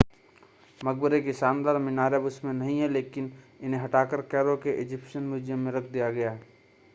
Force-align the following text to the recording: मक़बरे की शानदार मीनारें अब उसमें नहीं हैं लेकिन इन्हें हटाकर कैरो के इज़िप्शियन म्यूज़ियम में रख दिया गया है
मक़बरे 0.79 1.19
की 1.21 1.33
शानदार 1.33 1.77
मीनारें 1.79 2.17
अब 2.17 2.25
उसमें 2.25 2.51
नहीं 2.53 2.79
हैं 2.79 2.89
लेकिन 2.89 3.31
इन्हें 3.61 3.81
हटाकर 3.81 4.21
कैरो 4.31 4.55
के 4.57 4.73
इज़िप्शियन 4.81 5.27
म्यूज़ियम 5.27 5.59
में 5.59 5.71
रख 5.71 5.91
दिया 5.91 6.09
गया 6.11 6.31
है 6.31 6.41